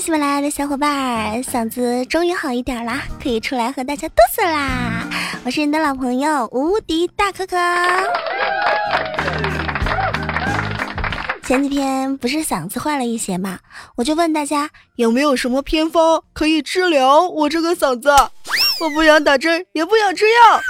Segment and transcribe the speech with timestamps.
[0.00, 5.06] 喜马拉雅的小伙伴，嗓子终于好一点啦，可以出来和大家嘚瑟啦！
[5.44, 7.58] 我是你的老朋友无敌大可可。
[11.44, 13.58] 前几天不是嗓子坏了一些吗？
[13.96, 18.08] 我就问大家有没有什么偏方可以治疗我这个嗓子？
[18.80, 20.60] 我不想打针，也不想吃药。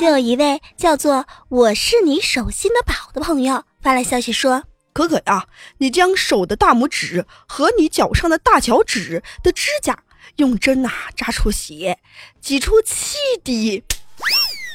[0.00, 4.62] 就有一位叫做“我是你手心的宝”的朋友发来消息说
[4.92, 5.46] ：“可可呀，
[5.78, 9.98] 你将手的大拇指和你脚上的大脚趾的指甲
[10.36, 11.98] 用针呐扎出血，
[12.40, 13.84] 挤出七滴，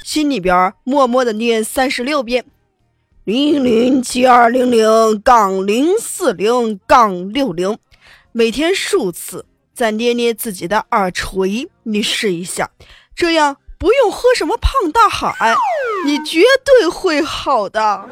[0.04, 2.45] 心里边默默的念三十六遍。”
[3.26, 7.79] 零零七二零零杠零四零杠六零，
[8.32, 12.70] 每天数次，再捏捏自己的耳垂，你试一下，
[13.16, 15.55] 这样不用喝什么胖大海，
[16.05, 18.07] 你绝对会好的。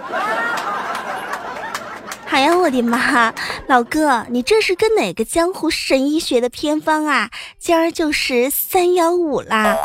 [2.33, 3.31] 哎呀，我的妈！
[3.67, 7.29] 老哥，你这是跟哪个江湖神医学的偏方啊？
[7.59, 9.77] 今儿就是三幺五啦，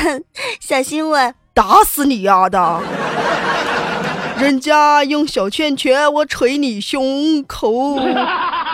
[0.60, 2.80] 小心我打死你丫的！
[4.38, 7.70] 人家用小拳拳，我捶你胸口，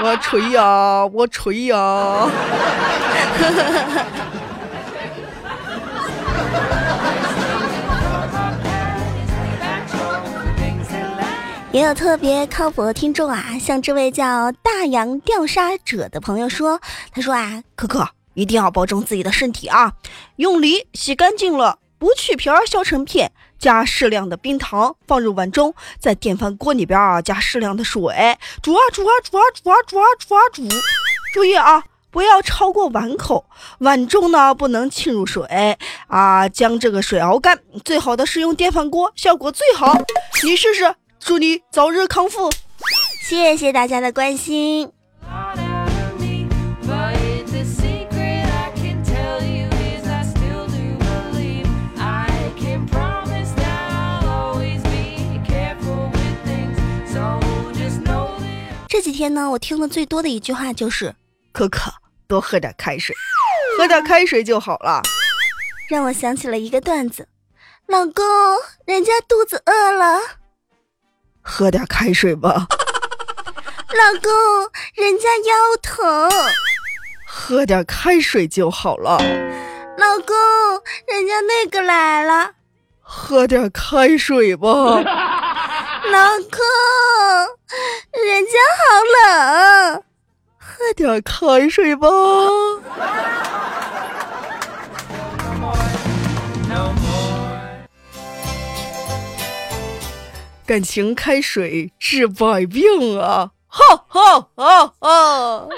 [0.04, 2.28] 我捶呀，我捶呀。
[11.72, 16.80] 也有特别靠谱的听众啊，像这位叫大洋调沙者的朋友说，
[17.12, 19.92] 他说啊，可可一定要保重自己的身体啊，
[20.34, 23.30] 用梨洗干净了，不去皮儿，削成片。
[23.56, 28.02] 加适量的冰糖，放入碗中，在电饭锅里边啊加适量的水，
[28.62, 30.62] 煮啊煮啊煮啊煮啊煮啊煮啊煮。
[31.32, 33.44] 注意啊，不要超过碗口，
[33.78, 35.76] 碗中呢不能浸入水
[36.08, 37.60] 啊，将这个水熬干。
[37.84, 39.94] 最好的是用电饭锅，效果最好。
[40.42, 42.50] 你试试，祝你早日康复。
[43.22, 44.90] 谢谢大家的关心。
[58.88, 61.14] 这几天呢，我听的最多的一句话就是
[61.52, 61.90] ：“可可，
[62.26, 63.14] 多喝点开水，
[63.78, 65.00] 喝点开水就好了。”
[65.88, 67.28] 让我想起了一个段子
[67.86, 68.24] ：“老公，
[68.84, 70.18] 人家肚子饿了，
[71.42, 72.66] 喝点开水吧。
[73.90, 74.30] ”“老公，
[74.94, 76.30] 人家腰疼，
[77.26, 79.18] 喝点开水就好了。
[79.98, 80.34] ”“老公，
[81.08, 82.52] 人家那个来了，
[83.00, 84.68] 喝点开水吧。
[86.10, 86.60] ”“老公。”
[88.12, 88.82] 人家好
[89.14, 90.02] 冷，
[90.58, 92.08] 喝点开水吧。
[100.70, 103.50] 感情开水治百病啊！
[103.66, 105.68] 哈哈哈哈！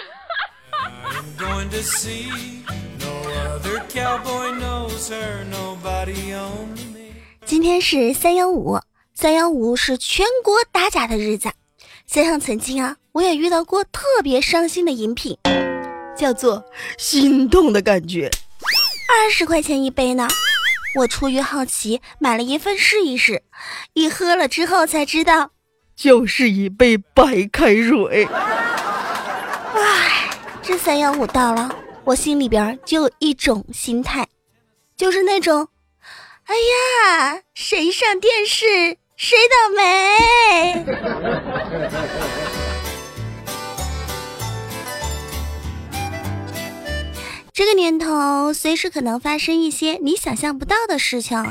[7.47, 8.79] 今天是三幺五，
[9.15, 11.51] 三幺五是全国打假的日子。
[12.07, 15.39] 想想曾经啊，我也遇到过特别伤心的饮品，
[16.15, 16.63] 叫做
[16.99, 18.31] 心动的感觉，
[19.09, 20.29] 二十块钱一杯呢。
[20.97, 23.43] 我出于好奇买了一份试一试，
[23.95, 25.51] 一喝了之后才知道，
[25.97, 28.29] 就是一杯白开水。
[29.75, 30.31] 唉，
[30.63, 34.27] 这三幺五到了，我心里边就有一种心态，
[34.97, 35.69] 就是那种，
[36.45, 38.99] 哎呀，谁上电视？
[39.17, 40.85] 谁倒霉？
[47.55, 51.45] 这个年头，随时可能发生一些你想象不到的事情。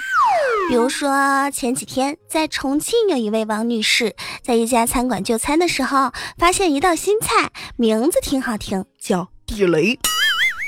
[0.68, 10.00] 比如说，前几天在重庆，有一位王女士在一家餐馆就餐的时候，发现一道新菜，名字挺好听，叫地雷。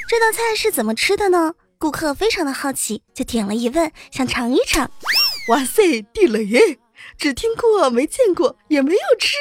[0.07, 1.53] 这道菜是怎么吃的呢？
[1.79, 4.91] 顾客非常的好奇，就点了一问，想尝一尝。
[5.49, 6.77] 哇塞，地雷！
[7.17, 9.33] 只听过没见过，也没有吃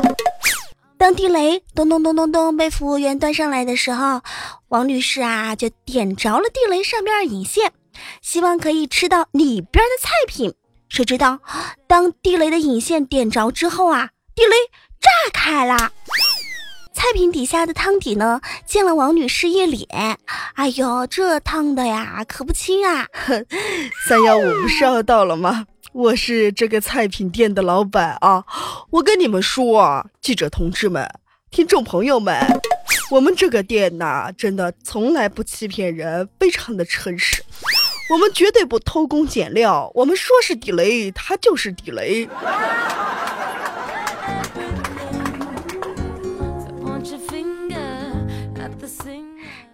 [0.00, 0.14] 过。
[1.04, 4.22] 当地雷咚咚咚咚咚被服务员端上来的时候，
[4.68, 7.72] 王女士啊就点着了地雷上边的引线，
[8.22, 10.54] 希望可以吃到里边的菜品。
[10.88, 11.40] 谁知道，
[11.86, 14.56] 当地雷的引线点着之后啊，地雷
[14.98, 15.76] 炸开了，
[16.94, 20.18] 菜品底下的汤底呢溅了王女士一脸。
[20.54, 23.06] 哎呦，这烫的呀，可不轻啊！
[24.08, 25.66] 三幺五不是要到了吗？
[25.94, 28.44] 我是这个菜品店的老板啊！
[28.90, 31.08] 我跟你们说啊，记者同志们、
[31.52, 32.36] 听众朋友们，
[33.12, 37.44] 我们这个店呐，真的从来不欺骗人，非常的诚实。
[38.10, 42.28] 我们绝对不偷工减料，我们说是地雷，它就是地雷。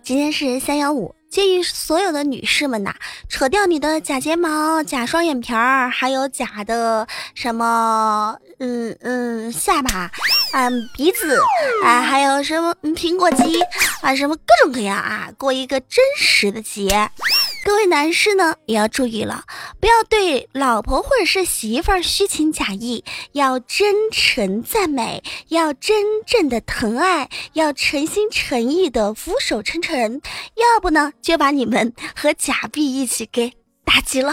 [0.03, 2.95] 今天是三幺五，建议所有的女士们呐，
[3.41, 10.11] 扯掉你的假睫毛、假双眼皮儿，还有假的什么，嗯嗯，下巴，
[10.53, 11.41] 嗯，鼻子，
[11.83, 13.59] 啊，还有什么苹果肌，
[14.03, 17.11] 啊，什么各种各样啊，过一个真实的节。
[17.71, 19.45] 各位男士呢，也要注意了，
[19.79, 30.21] 不要对老婆或者是媳妇儿虚情假意，要真诚赞美，要真正的疼爱，要诚心诚意的俯首称臣，
[30.57, 33.53] 要不呢，就把你们和假币一起给
[33.85, 34.33] 打击了。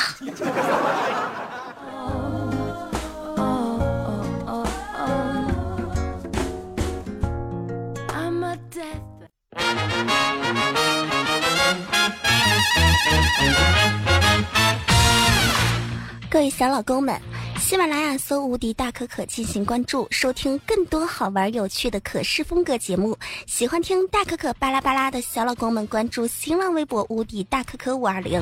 [16.49, 17.19] 小老公们，
[17.59, 23.17] 喜马拉雅搜“无敌大可可”进行关注，收听更多好玩有趣的可视风格节目。
[23.45, 28.41] 喜欢听大可可巴拉巴拉的小老公们，关注新浪微博“无敌大可可五二零”，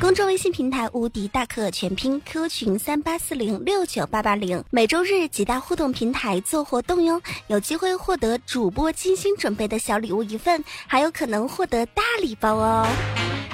[0.00, 4.64] 公众微信平台“无敌大可全拼 ”，QQ 群三八四零六九八八零。
[4.70, 12.88] 每周日几大互动平台做活动哟，有机会获得主播精心准备的小礼物一份，还有可能获得大礼包哦。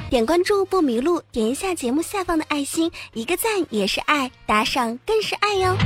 [0.08, 5.76] 点关注不迷路，点一下节目下方的爱心，一个赞也是爱，打赏更是爱哟。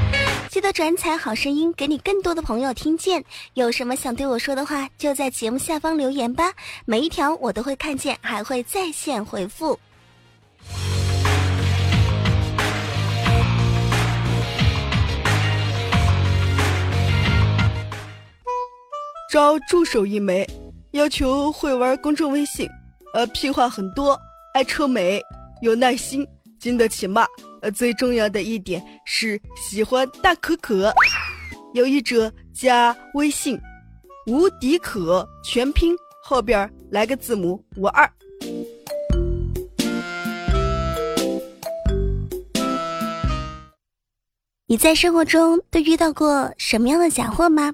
[0.51, 3.25] 记得转采好声音，给你更多的朋友听见。
[3.55, 6.53] 有什么想对我说的话，就在节目下方留言吧，
[6.85, 9.81] 每一条我都会看见，还会在线回复。
[19.33, 20.45] 招助手一枚，
[20.91, 22.69] 要求会玩公众微信。
[23.15, 24.21] 呃，屁话很多，
[24.55, 25.21] 爱臭美，
[25.63, 26.27] 有耐心，
[26.59, 27.25] 经得起骂。
[27.63, 30.93] 呃，最重要的一点是喜欢大可可。
[31.75, 33.57] 有意者加微信，
[34.27, 35.95] 无敌可全拼
[36.25, 38.11] 后边来个字母五二。
[44.71, 47.73] 你在生活中都遇到过什么样的假货吗？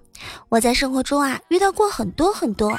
[0.48, 2.74] 我在生活中啊遇到过很多很多。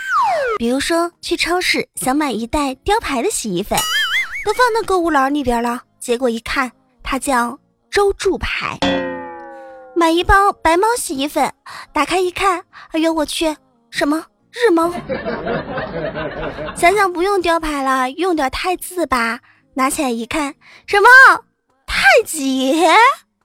[0.57, 3.77] 比如说，去超市想买一袋雕牌的洗衣粉，
[4.43, 5.83] 都放到购物篮里边了。
[5.99, 6.71] 结果一看，
[7.03, 7.59] 它叫
[7.91, 8.79] 周助牌。
[9.95, 11.53] 买一包白猫洗衣粉，
[11.93, 13.55] 打开一看，哎呦我去，
[13.91, 14.91] 什么日猫？
[16.75, 19.41] 想想不用雕牌了，用点汰渍吧。
[19.75, 20.55] 拿起来一看，
[20.87, 21.07] 什么
[21.85, 22.83] 太极？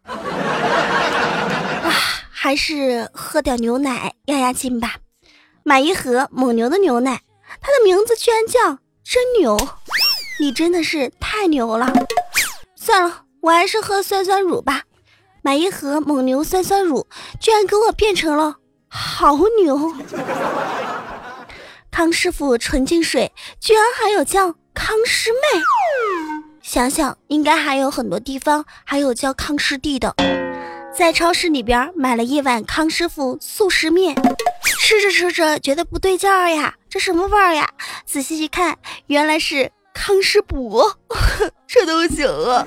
[0.06, 1.92] 啊，
[2.30, 4.96] 还是喝点牛奶压压惊吧。
[5.64, 7.20] 买一盒蒙牛的牛奶，
[7.60, 9.56] 它的名字居然叫真牛，
[10.40, 11.92] 你真的是太牛了。
[12.74, 14.82] 算了，我还是喝酸酸乳吧。
[15.42, 17.06] 买一盒蒙牛酸酸乳，
[17.40, 18.56] 居然给我变成了
[18.88, 19.94] 好牛。
[21.90, 25.38] 康师傅纯净水，居然还有叫康师妹。
[26.62, 30.14] 想想应该还有很多地方还有叫康师弟的。
[30.96, 34.14] 在超市里边买了一碗康师傅速食面。
[34.62, 37.68] 吃着吃着觉得不对劲儿呀，这什么味儿呀？
[38.04, 38.76] 仔细一看，
[39.06, 40.98] 原来是康师伯，
[41.66, 42.66] 这都行啊！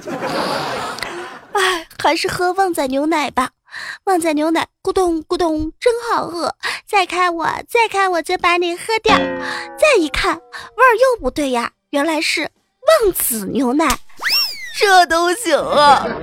[1.54, 3.52] 哎，还是喝旺仔牛奶吧，
[4.06, 6.56] 旺仔牛奶咕咚咕咚真好喝。
[6.88, 9.16] 再开我，再开我就把你喝掉。
[9.78, 10.42] 再一看，味
[10.84, 12.50] 儿又不对呀，原来是
[12.86, 13.88] 旺子牛奶，
[14.78, 16.06] 这都行啊！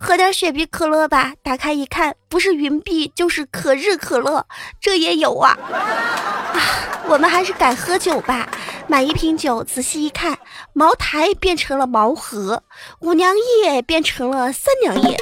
[0.00, 4.46] 喝点雪碧可乐吧，打开一看，不是云碧就是可日可乐，
[4.80, 5.58] 这也有啊！
[5.72, 6.60] 啊，
[7.08, 8.48] 我们还是改喝酒吧，
[8.86, 10.38] 买一瓶酒，仔细一看，
[10.72, 12.62] 茅台变成了茅河，
[13.00, 15.16] 五粮液变成了三粮液。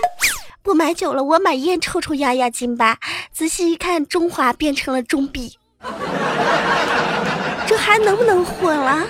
[0.63, 2.99] 不买酒了，我买烟抽抽压压惊吧。
[3.33, 5.59] 仔细一看，中华变成了中碧，
[7.67, 9.07] 这还能不能混了？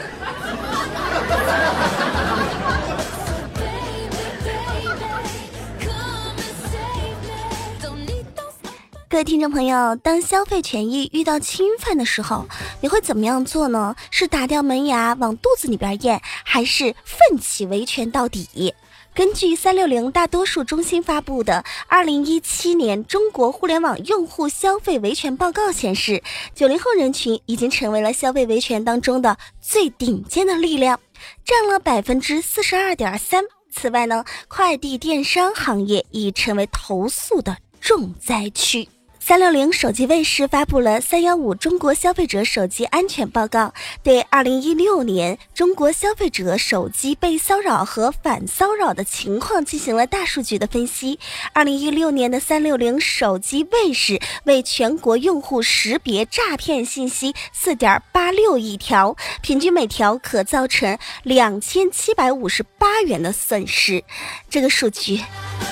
[9.08, 12.46] 各位听众朋友，当消费权益遇到侵犯的时候，
[12.82, 13.96] 你会怎么样做呢？
[14.10, 18.74] 是打掉门牙往肚子里边咽，还是奋起维权到底？
[19.14, 26.22] 根据三六零大多数中心发布的《二零一七年中国互联网用户消费维权报告》显示，
[26.54, 31.00] 九零后人群已经成为了消费维权当中的最顶尖的力量，
[31.44, 33.44] 占了百分之四十二点三。
[33.70, 38.88] 此外呢，快递电商行业已成为投诉的重灾区。
[39.26, 43.64] 三六零手机卫士发布了《三幺五中国消费者手机安全报告》，
[44.04, 51.18] 对二零一六年中国消费者手机被骚扰和反骚扰的情况进行了大数据的分析。
[51.52, 64.04] 二零一六年的三六零手机卫士为全国用户识别诈骗信息四点八六亿条，平均每条可造成两千七百五十八元的损失。
[64.48, 65.20] 这个数据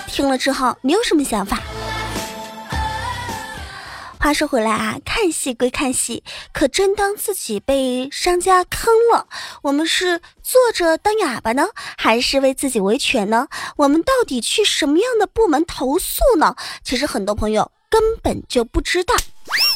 [0.09, 1.63] 听了之后，你有什么想法？
[4.25, 9.29] 话说回来啊，看戏归看戏，可真当自己被商家坑了，
[9.61, 13.49] 我们是坐着当哑巴呢，还是为自己维权呢？
[13.77, 16.57] 我们到底去什么样的部门投诉呢？
[16.83, 19.15] 其实很多朋友根本就不知道。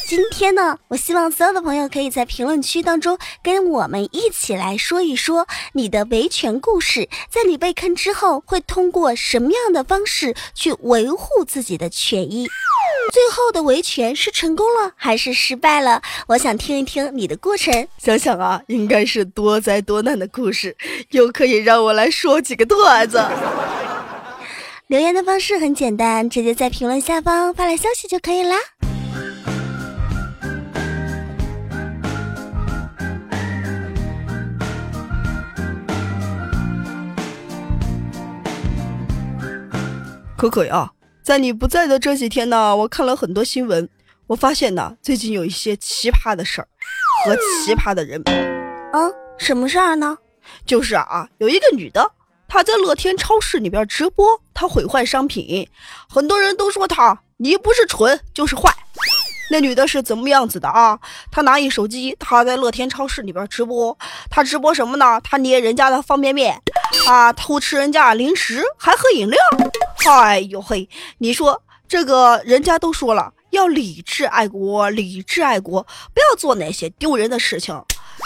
[0.06, 12.48] 今天呢，我希望所有的朋友可以在评论区当中跟我们一起来说一说你的维权故事，在你被坑之后，会通过什么样的方式去维护自己的权益？
[13.12, 16.00] 最后的维权是成功了还是失败了？
[16.28, 17.86] 我想听一听你的过程。
[17.98, 20.74] 想想啊，应该是多灾多难的故事，
[21.10, 23.22] 又可以让我来说几个段子。
[24.88, 28.56] 留言的方式很简单，直接在评论下方发来消息就可以啦。
[40.38, 40.88] 可可呀。
[41.20, 43.86] 在你不在的这几天呢，我看了很多新闻，
[44.28, 46.68] 我发现呢，最近有一些奇葩的事儿
[47.24, 48.22] 和奇葩的人。
[48.92, 50.16] 啊，什么事儿呢？
[50.64, 52.12] 就是啊，有一个女的，
[52.46, 55.68] 她在乐天超市里边直播，她毁坏商品，
[56.08, 58.72] 很多人都说她，你不是蠢就是坏。
[59.50, 60.98] 那女的是怎么样子的啊？
[61.32, 63.98] 她拿一手机，她在乐天超市里边直播，
[64.30, 65.20] 她直播什么呢？
[65.24, 66.62] 她捏人家的方便面，
[67.08, 69.38] 啊，偷吃人家零食，还喝饮料。
[70.06, 70.88] 哎呦嘿，
[71.18, 75.82] 你说这个人家都说了，要理智爱国，理智爱国，
[76.14, 77.82] 不要做那些丢人的事情。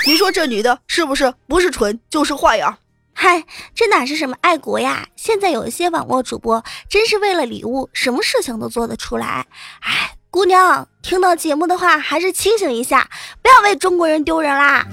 [0.07, 2.79] 你说这女的是不是不是蠢就是坏呀？
[3.15, 5.07] 嗨，这哪是什么爱国呀？
[5.17, 9.47] 现在有一些网络主播，真是为了礼物，什么事情都做得出来。
[9.81, 13.11] 哎，姑娘，听到节目的话，还是清醒一下，
[13.43, 14.87] 不要为中国人丢人啦。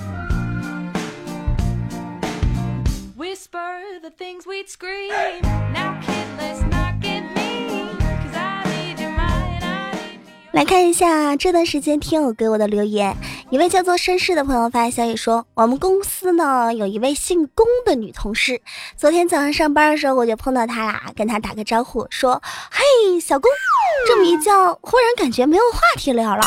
[10.51, 13.15] 来看一下这段时间听友给我的留言，
[13.49, 18.61] 一位叫做绅士的朋友发消息说，我们公司呢有一位姓龚的女同事，
[18.97, 22.41] 昨天早上上班的时候我就碰到她啦，跟她打个招呼说，
[22.71, 23.49] 嘿，小龚，
[24.05, 26.43] 这么一叫，忽然感觉没有话题聊了，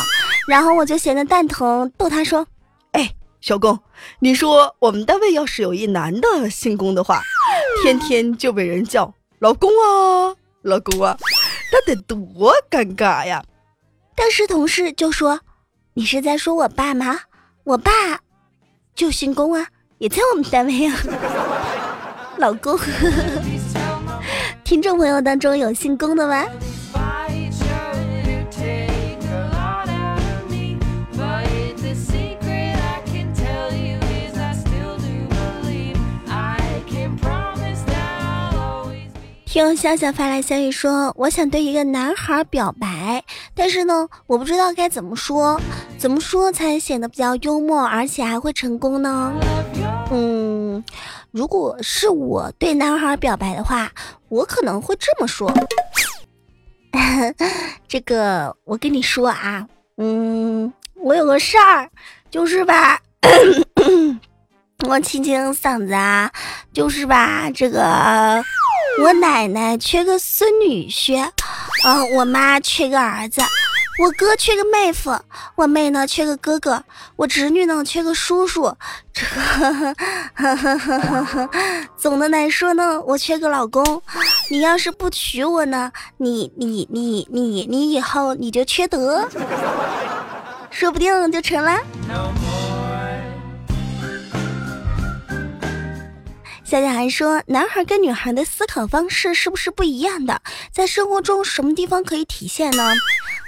[0.47, 2.47] 然后我就闲得蛋疼，逗她说，
[2.91, 3.79] 哎，小龚，
[4.19, 7.23] 你说我们单位要是有一男的姓龚的话，
[7.83, 11.17] 天天就被人叫老公啊，老公啊，
[11.73, 13.43] 那得多尴尬呀。
[14.15, 15.41] 当时同事就说
[15.95, 17.19] ：“你是在说我爸吗？
[17.65, 17.91] 我爸
[18.95, 19.67] 就姓龚啊，
[19.99, 20.97] 也在我们单位啊。
[22.39, 22.79] ”老公，
[24.63, 26.47] 听众朋友当中有姓龚的吗？
[39.53, 43.23] 听笑笑发来消息说：“我想对一个男孩表白，
[43.55, 45.61] 但是呢，我不知道该怎么说，
[45.99, 49.31] 怎么说才显得比较幽默，而且还会成功呢？
[50.11, 50.83] 嗯，
[51.33, 53.93] 如果是我对男孩表白的话，
[54.31, 55.53] 我可能会这么说：
[57.87, 59.67] 这个，我跟你说啊，
[59.99, 61.91] 嗯，我有个事儿，
[62.31, 62.99] 就是吧，
[64.89, 66.33] 我清清嗓子啊，
[66.73, 68.43] 就是吧，这个。”
[69.01, 71.29] 我奶奶缺个孙女婿，
[71.85, 73.41] 嗯，我妈缺个儿子，
[74.03, 75.19] 我哥缺个妹夫，
[75.57, 76.85] 我妹呢缺个哥哥，
[77.17, 78.75] 我侄女呢缺个叔叔。
[79.13, 79.95] 这个，
[81.97, 84.03] 总的来说呢，我缺个老公。
[84.51, 89.27] 你要是不娶我呢，你你你你你以后你就缺德，
[90.71, 91.79] 说不定就成了。
[96.73, 100.41] 大家还说，男孩跟女孩的思考方式是不是不一样的？
[100.73, 102.95] 在生活中什么地方可以体现呢？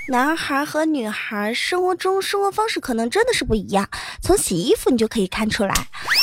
[0.08, 3.88] 男孩和女孩生活中生活方式可能真的是不一样。
[4.20, 5.72] 从洗衣服你就可以看出来，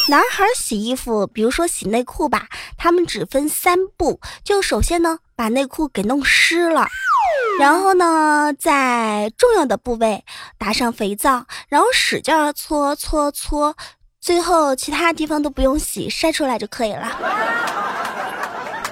[0.10, 6.88] 男孩洗衣服，比如说洗内裤吧，他们只分三步，就首先呢把内裤给弄湿了，
[7.60, 10.24] 然后呢在重要的部位
[10.60, 13.76] 打上肥皂，然后使劲搓搓搓。
[14.22, 17.18] 最后，其他地方都不用洗，晒出来就可以了。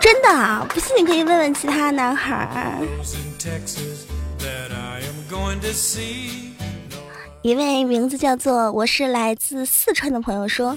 [0.02, 2.82] 真的啊，不信你可以问问其他男孩。
[7.44, 10.76] 一位名字叫做我是来自四川的朋友说：“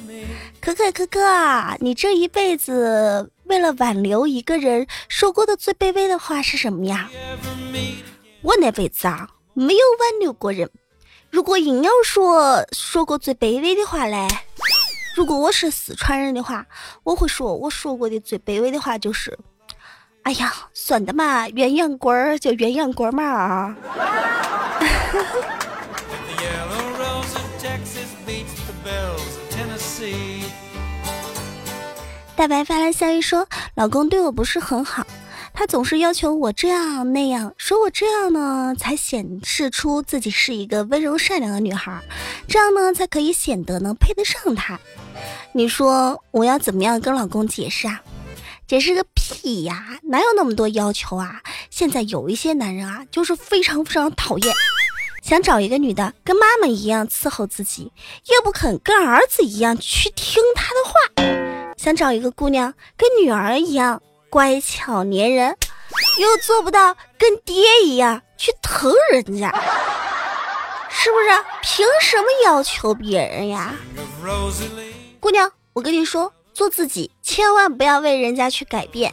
[0.60, 7.08] 可可可可啊，你这一辈子为了挽留一个人说过的最卑微的话是什么呀？”
[8.42, 10.68] 我那辈子啊，没有挽留过人。
[11.32, 14.28] 如果硬要说说过最卑微的话嘞，
[15.16, 16.66] 如果我是四川人的话，
[17.04, 19.38] 我会说我说过的最卑微的话就是
[20.24, 23.74] ：“哎呀，算的嘛，鸳鸯锅儿就鸳鸯锅嘛。
[32.36, 35.02] ”大白发来消息说：“老公对我不是很好，
[35.54, 42.00] 他总是要求我这样那样，说我这样呢才显示出自己是一个温柔善良的女孩，
[42.48, 44.80] 这样呢才可以显得能配得上他。
[45.52, 48.02] 你说我要怎么样跟老公解释啊？
[48.66, 49.98] 解释个屁呀！
[50.04, 51.42] 哪有那么多要求啊？
[51.68, 54.54] 现在有一些男人啊，就是非常非常讨厌。”
[55.22, 57.92] 想找一个女的跟妈妈一样伺候自己，
[58.26, 65.54] 又不肯跟儿子一样去听他的话；想找一个姑娘跟女儿一样乖巧粘人，
[66.18, 69.52] 又做不到跟爹一样去疼人家，
[70.88, 71.44] 是不是？
[71.60, 73.74] 凭什么要求别人呀？
[75.20, 79.12] 姑娘，我跟你说，做自己，千万不要为人家去改变。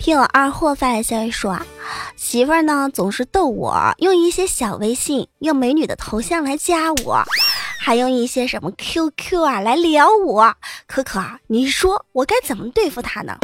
[0.00, 1.64] 听我二货发来消息说啊，
[2.16, 7.22] 媳妇儿呢总是逗我，用一些小微信，用美女的头像来加我，
[7.84, 10.56] 还用一些什么 QQ 啊来撩我。
[10.86, 13.38] 可可啊，你说我该怎么对付他呢？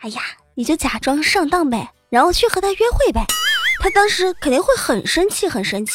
[0.00, 0.22] 哎呀，
[0.56, 3.24] 你就假装上当呗，然后去和他约会呗，
[3.78, 5.92] 他当时肯定会很生气，很生气，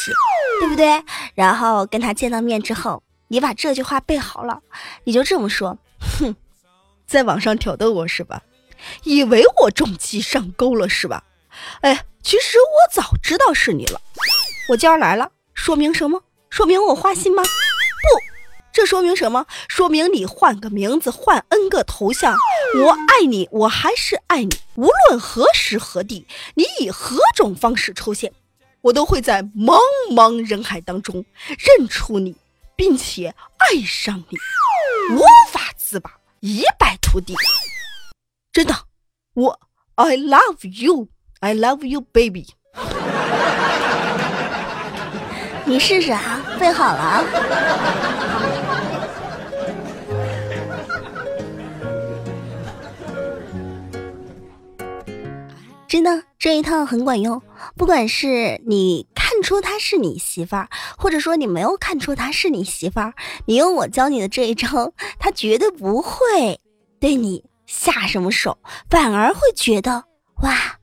[0.62, 1.04] 对不对？
[1.36, 4.62] 然后跟他见到面之后，你把这句话背好了，
[5.04, 5.78] 你就这么说：
[6.18, 6.34] 哼，
[7.06, 8.42] 在网上挑逗我是吧？
[9.04, 11.26] 以为我中计上钩了是吧？
[11.82, 14.00] 哎，其实我早知道是你了。
[14.70, 16.22] 我今儿来了，说明什么？
[16.50, 17.44] 说明我花心吗？
[17.44, 17.50] 不，
[18.74, 19.46] 这说明什么？
[19.68, 22.36] 说明你换个名字，换 N 个头像，
[22.84, 24.60] 我爱你，我还是爱你。
[24.76, 26.26] 无论何时何地，
[26.56, 28.34] 你以何种方式出现，
[28.82, 29.80] 我都会在茫
[30.12, 32.36] 茫人海当中认出你，
[32.76, 34.38] 并且爱上你，
[35.16, 37.36] 无法自拔，一败涂地。
[38.52, 38.76] 真的，
[39.34, 39.60] 我
[39.96, 41.10] I love you,
[41.40, 42.48] I love you, baby。
[45.70, 47.24] 你试试啊，背好了啊。
[55.88, 57.40] 真的，这一套很管用。
[57.78, 63.14] 不管是你看出她是你媳妇儿，或者说你没有看出她是你媳妇儿，
[63.46, 66.60] 你用我教你的这一招，她绝对不会
[67.00, 67.46] 对你。
[67.68, 68.58] 下什么手，
[68.90, 70.04] 反而会觉得
[70.42, 70.79] 哇，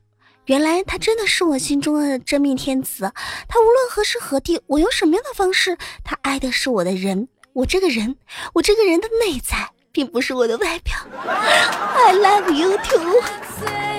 [0.47, 3.11] 原来他真的是我心中的真命天子。
[3.49, 8.15] 他无论何时何地，我用什么样的方式，他爱的是我的人，我这个人，
[8.53, 10.95] 我这个人的内在，并不是我的外表。
[11.27, 13.96] I love you too。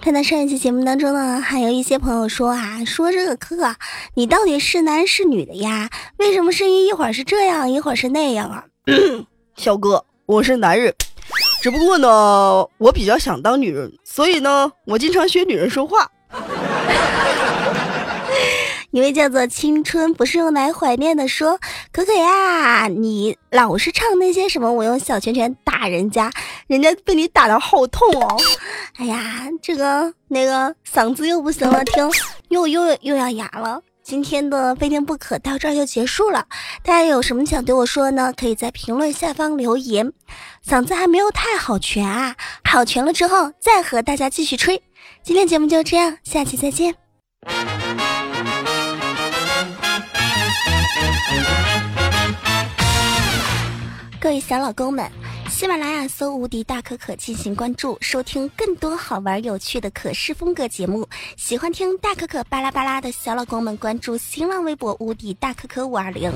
[0.00, 3.74] 看到上一期节目当中呢，还有一些朋友说啊，说这个哥，
[4.14, 5.88] 你到底是男是女的呀？
[6.18, 8.64] 为什么声音一会儿是这样，一会儿是那样啊？
[9.56, 10.94] 小哥，我是男人，
[11.62, 16.10] 只不过呢，我比较想当女人，所以呢，我经常学女人说话。
[18.94, 21.58] 一位叫做青春不是用来怀念的说
[21.90, 26.30] ：“可可呀，你老是唱那些什么我用小拳拳打人家，
[26.68, 28.36] 人家被你打的好痛哦！
[28.94, 32.08] 哎呀，这个那个嗓子又不行了，听
[32.50, 33.80] 又又又要哑了。
[34.04, 36.46] 今天的非听不可到这儿就结束了，
[36.84, 38.32] 大家有什么想对我说呢？
[38.36, 40.12] 可以在评论下方留言。
[40.64, 44.80] 嗓子还没有太好全啊，好全了之后再和大家继续吹。
[45.24, 46.94] 今天节目就这样，下期再见。”
[54.24, 55.06] 各位小老公们，
[55.50, 61.06] 喜马拉雅搜“无敌大可可”进行关注，收听更多好玩有趣的可视风格节目。
[61.36, 66.32] 喜欢听大可可巴拉巴拉的小老公们，关注新浪微博“无敌大可可五二零”，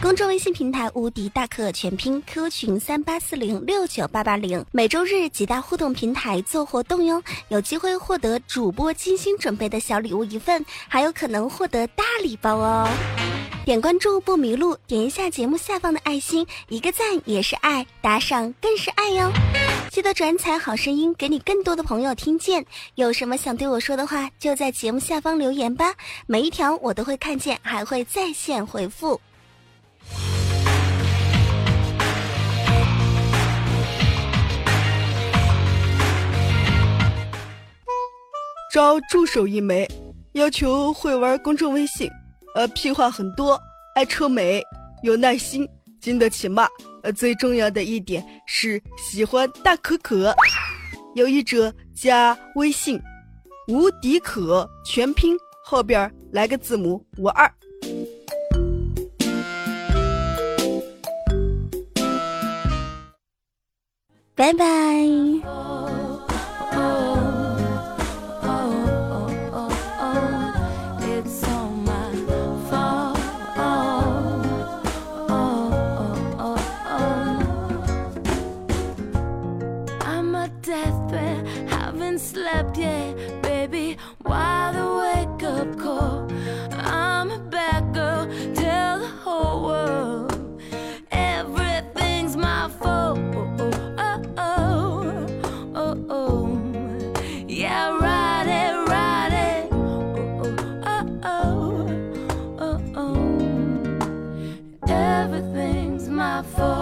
[0.00, 4.64] 公众微信平台“无敌大可可全拼 ”，QQ 群三八四零六九八八零。
[4.72, 12.88] 每周日几大互动平台做活动哟，有机会获得主播精心准备的小礼物一份，还有可能获得大礼包哦。
[13.68, 19.30] 点关注不迷路，点一下节目下方的爱心，一个赞也是爱，打赏更是爱哟。
[19.90, 22.64] 记得转采好声音，给你更多的朋友听见。
[22.94, 25.94] 有什么想对我说的话，就在节目下方留言吧，
[26.26, 29.20] 每一条我都会看见，还会在线回复。
[38.72, 39.86] 招助手一枚，
[40.32, 42.10] 要求会玩公众微信，
[42.54, 43.60] 呃，屁话很多，
[43.94, 44.62] 爱臭美，
[45.02, 45.68] 有耐心，
[46.00, 46.66] 经得起骂，
[47.02, 50.34] 呃，最重要的一点是喜欢大可可。
[51.14, 53.00] 有意者加微信，
[53.68, 57.52] 无敌可全拼后边来个字母五二。
[64.34, 65.97] 拜拜。
[106.42, 106.77] for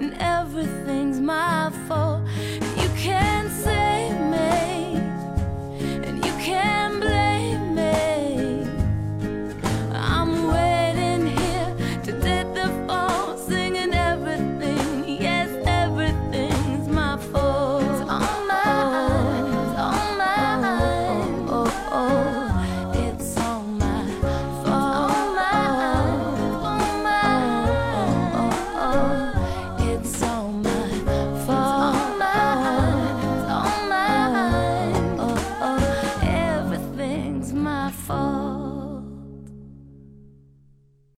[0.00, 1.79] And everything's my fault.